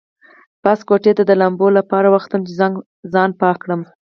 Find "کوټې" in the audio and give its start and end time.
0.87-1.11